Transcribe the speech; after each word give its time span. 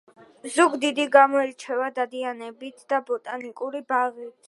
ზუგდიდი 0.53 1.05
გამოირჩევა 1.17 1.91
დადიანებით 2.01 2.83
და 2.95 3.05
ბოტანიკური 3.11 3.87
ბაღით 3.95 4.39